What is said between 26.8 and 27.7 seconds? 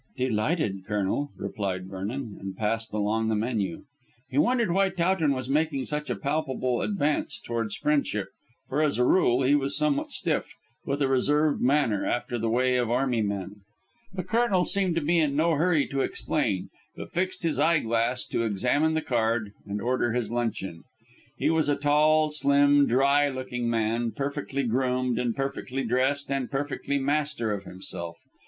master of